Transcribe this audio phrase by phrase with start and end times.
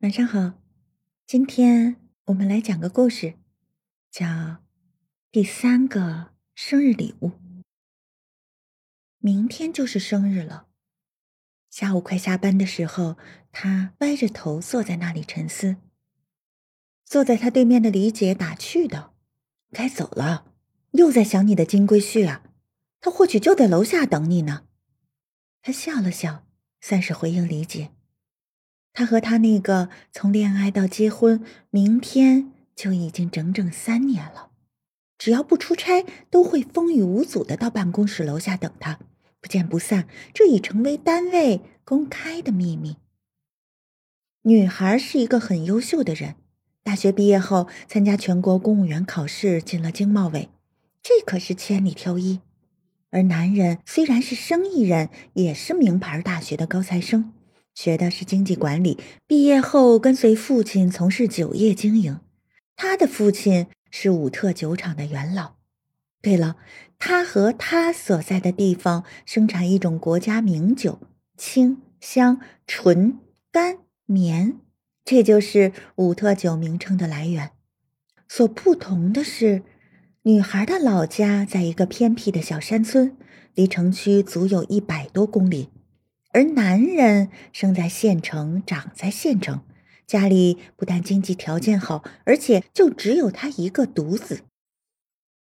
[0.00, 0.54] 晚上好，
[1.26, 3.34] 今天我们来讲个故事，
[4.10, 4.26] 叫
[5.30, 7.28] 《第三个生日礼物》。
[9.18, 10.68] 明天就是生日了，
[11.68, 13.18] 下午快下班的时候，
[13.52, 15.76] 他歪着头坐在那里沉思。
[17.04, 19.14] 坐在他对面的李姐打趣道
[19.70, 20.54] ：“该走了，
[20.92, 22.42] 又在想你的金龟婿啊，
[23.02, 24.66] 他或许就在楼下等你呢。”
[25.60, 26.46] 他笑了笑，
[26.80, 27.90] 算是回应李姐。
[29.00, 34.50] 他和他那个从恋爱到结婚，明天就已经整整三年了。
[35.16, 38.98] 只要不出差，都会风雨无阻的到办公室楼下等他，
[39.40, 40.06] 不见不散。
[40.34, 42.98] 这已成为单位公开的秘密。
[44.42, 46.34] 女孩是一个很优秀的人，
[46.82, 50.50] 大学毕业后参加全国公务员考试，进了经贸委，
[51.02, 52.40] 这可是千里挑一。
[53.08, 57.32] 而男人虽然是生意人，也是名牌大学的高材生。
[57.82, 62.20] 学的是经济管理，毕业后跟随父亲从事酒业经营。
[62.76, 65.52] 他的父亲是武特酒厂的元老。
[66.20, 66.56] 对了，
[66.98, 71.00] 他和他所在的地方生产一种国家名酒，
[71.38, 73.18] 清香醇
[73.50, 74.58] 甘绵，
[75.02, 77.52] 这就是武特酒名称的来源。
[78.28, 79.62] 所不同的是，
[80.24, 83.16] 女孩的老家在一个偏僻的小山村，
[83.54, 85.70] 离城区足有一百多公里。
[86.32, 89.62] 而男人生在县城，长在县城，
[90.06, 94.42] 家里不但经济条件好，而且就只有他一个独子。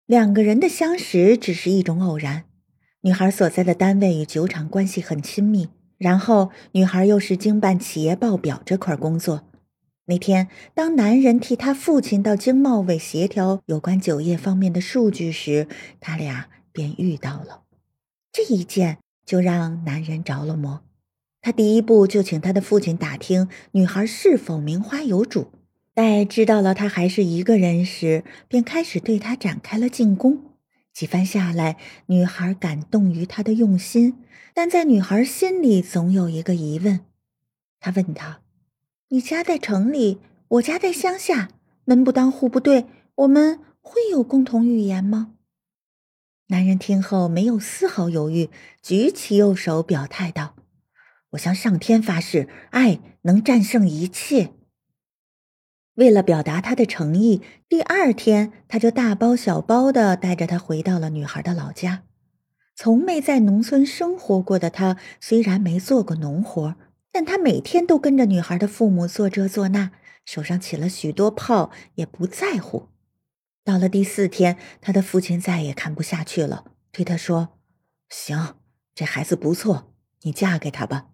[0.06, 2.44] 两个人的相识只是一种偶然。
[3.02, 9.44] 女孩所在的单位与酒厂关系很亲密，然后女孩又是经办企业报表这块工作。
[10.06, 15.68] 那天，当男人替他父亲到经贸委协调有关酒业方面的数据时，
[16.00, 17.64] 他俩便遇到了。
[18.32, 18.98] 这一见。
[19.28, 20.80] 就让男人着了魔，
[21.42, 25.52] 他第一步就请他的父亲打听女孩是否名花有主。
[25.92, 30.54] 待知道了她还是一个人时，便开始对她展开了进攻。
[30.94, 31.76] 几番下来，
[32.06, 34.16] 女孩感动于他的用心，
[34.54, 37.00] 但在女孩心里总有一个疑问。
[37.80, 38.40] 他问他
[39.10, 41.50] ：“你家在城里，我家在乡下，
[41.84, 42.86] 门不当户不对，
[43.16, 45.34] 我们会有共同语言吗？”
[46.50, 48.48] 男人听后没有丝毫犹豫，
[48.82, 50.54] 举起右手表态道
[51.32, 54.52] ：“我向上天发誓，爱能战胜一切。”
[55.96, 62.04] 为了表达他的诚意，第二天他就大包小包的带着她回到了女孩的老家。
[62.74, 66.76] 从没在农村生活过的他，虽然没做过农活，
[67.12, 69.90] 但他每天都跟着女孩的父母做这做那，
[70.24, 72.88] 手上起了许多泡，也不在乎。
[73.68, 77.50] 到了第四天，他的父亲再也看不下去了，对他说
[78.08, 78.56] ：“行，
[78.94, 79.92] 这孩子不错，
[80.22, 81.08] 你嫁给他吧。”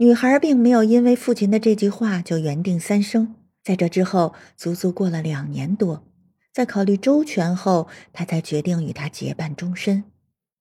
[0.00, 6.06] 女孩并没有因为父亲的这句话就缘定三生，在这之后足足过了两年多，
[6.54, 10.04] 在考虑周全后，他才决定与他结伴终身。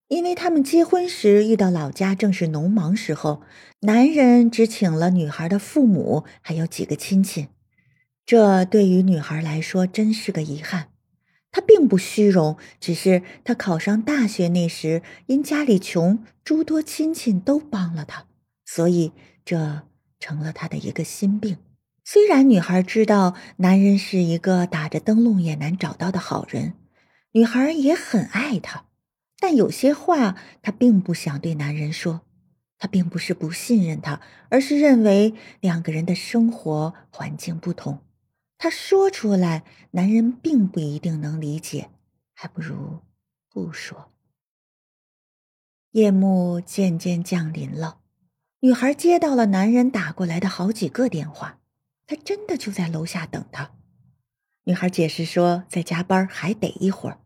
[0.10, 3.44] 因为他们结婚时遇到老家正是农忙时候，
[3.80, 7.48] 男人只请了女孩的父母，还有几个亲戚。
[8.26, 10.90] 这对于女孩来说真是个遗憾。
[11.52, 18.26] 她并不虚荣，只是她考上大学那时，因家里穷，诸多亲戚都帮了她，
[18.66, 19.12] 所以
[19.46, 19.84] 这
[20.20, 21.58] 成了她的一个心病。
[22.04, 26.74] 虽然女孩知道男人是一个打着灯笼也难找到的好人，
[27.34, 28.86] 女孩也很爱他，
[29.40, 32.22] 但有些话她并不想对男人说。
[32.80, 34.20] 她并不是不信任他，
[34.50, 38.00] 而是认为两个人的生活环境不同。
[38.64, 41.90] 他说出来，男人并不一定能理解，
[42.34, 43.02] 还不如
[43.50, 44.10] 不说。
[45.92, 47.98] 夜幕渐渐降临了，
[48.62, 51.60] 女孩接到了男人打过来的好几个电话，
[52.08, 53.72] 他真的就在楼下等她。
[54.64, 57.20] 女孩解释说，在加班，还得一会儿。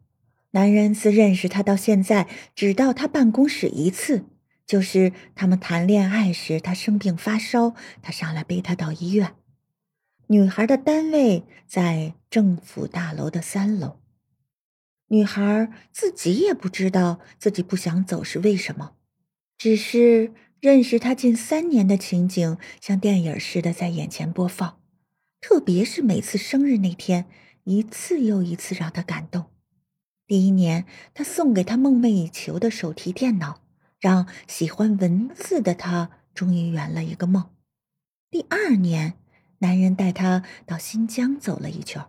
[0.54, 4.25] 男人自认识她到现在，只到她办公室一次，
[4.66, 9.36] 就是他们谈恋爱时，他生病发烧，他上来背他到医院。
[10.29, 14.01] 女孩的单位在政府大楼的三楼。
[15.07, 18.95] 女孩自己也不知道自己不想走是为什么，
[19.57, 24.81] 只是认识他近三年的情景像电影似的在眼前播放，
[25.39, 27.27] 特别是每次生日那天，
[27.63, 29.45] 一次又一次让他感动。
[30.25, 33.62] 第一年，他送给他梦寐以求的手提电脑，
[33.97, 37.50] 让喜欢文字的他终于圆了一个梦。
[38.30, 39.13] 第二年。
[39.59, 42.06] 男人带她到新疆走了一圈，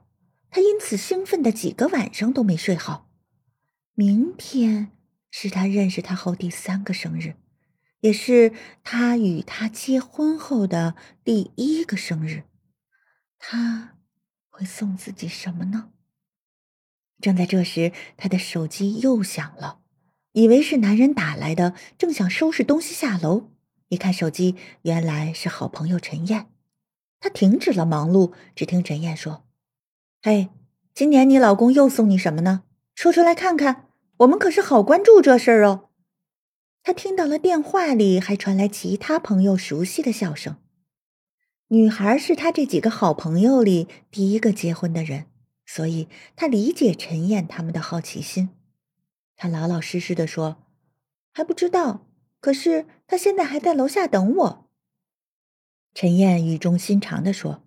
[0.50, 3.09] 她因此兴奋的几个晚上都没睡好。
[3.95, 4.93] 明天
[5.31, 7.35] 是他认识他后第三个生日，
[8.00, 8.53] 也是
[8.85, 12.45] 他与他结婚后的第一个生日。
[13.39, 13.97] 他
[14.49, 15.91] 会送自己什么呢？
[17.21, 19.81] 正在这时，他的手机又响了，
[20.33, 23.50] 以为是男人打来的，正想收拾东西下楼，
[23.89, 26.47] 一看手机，原来是好朋友陈燕。
[27.20, 29.44] 他停止了忙碌，只听陈燕说
[30.23, 30.49] ：“嘿，
[30.94, 32.62] 今年你老公又送你什么呢？
[32.94, 33.88] 说出来看看，
[34.19, 35.91] 我们可是好关注这事儿哦。”
[36.82, 40.56] 他听到了电话里还传来其他朋友熟悉的笑声。
[41.69, 45.26] 女孩是他这几个好朋友里第一个结婚的人。
[45.71, 48.49] 所以他理解陈燕他们的好奇心，
[49.37, 50.56] 他老老实实的说
[51.31, 52.06] ：“还不知道，
[52.41, 54.68] 可是他现在还在楼下等我。”
[56.00, 57.65] 陈燕语重心长的说：“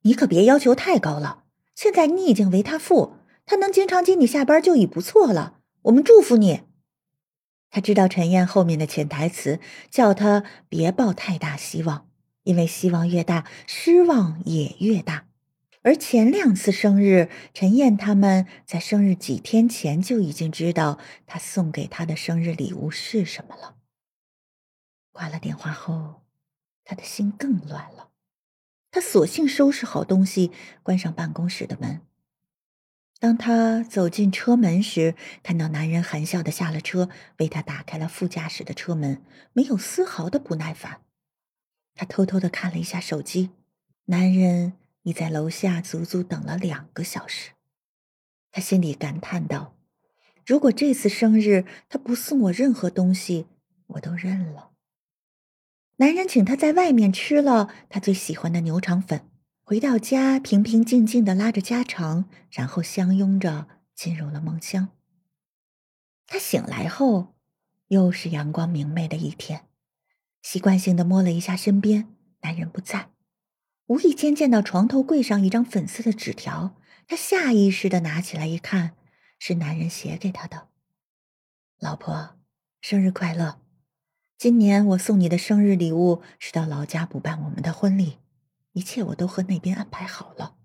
[0.00, 1.44] 你可别要求太高了，
[1.74, 5.58] 现在你已经为他付，他能经常接你下班就已不错了。
[5.82, 6.62] 我们祝福你。”
[7.68, 9.60] 他知道陈燕后面的潜台词，
[9.90, 12.08] 叫他别抱太大希望，
[12.44, 15.26] 因为希望越大，失望也越大。
[15.82, 23.74] 而前两次生日，陈燕他们在生日几天前就已经知道他送给他的生日礼物是什么了。
[25.12, 26.23] 挂了电话后，
[26.84, 28.10] 他的心更乱了。
[28.90, 30.52] 他索性收拾好东西，
[30.82, 32.02] 关上办公室的门。
[33.18, 37.08] 当他走进车门时，看到男人含笑的下了车，
[37.38, 39.22] 为他打开了副驾驶的车门，
[39.52, 41.00] 没有丝毫的不耐烦。
[41.94, 43.50] 他偷偷的看了一下手机，
[44.04, 44.74] 男人。
[45.06, 47.50] 你在楼下足足等了两个小时，
[48.50, 49.76] 他心里感叹道
[50.46, 53.46] ：“如果这次生日他不送我任何东西，
[53.88, 54.70] 我都认了。”
[55.96, 59.30] 男人请他在外面吃了他最喜欢的牛肠粉，
[59.62, 64.88] 回到家平平静静的拉着家常，然后相拥着进入了梦乡。
[66.26, 67.36] 他醒来后，
[67.88, 69.68] 又是阳光明媚的一天，
[70.42, 72.08] 习惯性的摸了一下身边，
[72.40, 73.10] 男人不在。
[73.86, 76.74] 无意间见到床头柜上一张粉色的纸条，
[77.06, 78.96] 他下意识的拿起来一看，
[79.38, 80.70] 是男人写给他的
[81.78, 82.36] ：“老婆，
[82.80, 83.60] 生日快乐！
[84.44, 88.18] 今年我送你的生日礼物是到老家补办我们的婚礼，
[88.74, 90.56] 一切我都和那边安排好了。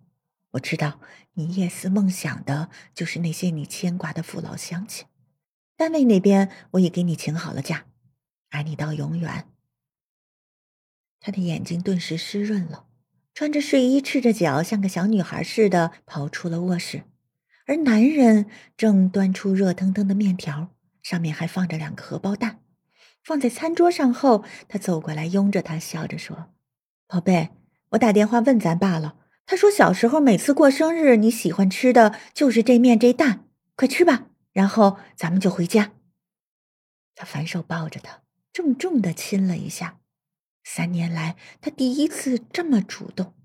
[0.51, 0.99] 我知道
[1.35, 5.07] 你夜思梦想的就是那些你牵挂的父老乡亲。
[5.77, 7.85] 单位那边我也给你请好了假，
[8.49, 9.47] 爱你到永远。”
[11.21, 12.87] 他的眼睛顿时湿润了。
[13.33, 17.03] 穿着睡衣，赤着脚，像个小女孩似的跑出了卧室，
[17.65, 22.59] 而男人正端出热腾腾的面条，上面还放着两个荷包蛋，
[23.29, 26.51] 放在餐桌上后，他走过来拥着她，笑着说
[27.05, 27.51] ：“宝贝，
[27.89, 35.91] 我打电话问咱爸了，他说小时候每次过生日，你喜欢吃的就是这面这蛋，快吃吧，然后咱们就回家。”
[37.13, 39.99] 他反手抱着她，重重的亲了一下。
[40.63, 43.35] 三年来，他第一次这么主动，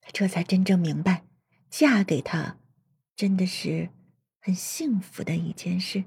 [0.00, 1.26] 他这才真正明白，
[1.68, 2.56] 嫁给他
[3.14, 3.90] 真的是
[4.40, 6.04] 很幸福的一件事。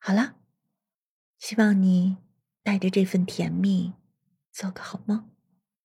[0.00, 0.34] 好了，
[1.38, 2.16] 希望你
[2.62, 3.92] 带着这份甜蜜，
[4.52, 5.35] 做个好梦。